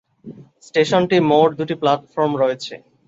স্টেশনটিতে 0.67 1.17
মোট 1.29 1.49
দুটি 1.59 1.75
প্লাটফর্ম 1.81 2.31
রয়েছে। 2.41 2.73